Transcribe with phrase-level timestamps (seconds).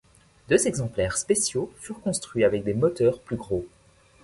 [0.49, 3.67] Deux exemplaires spéciaux furent construits avec des moteurs plus gros.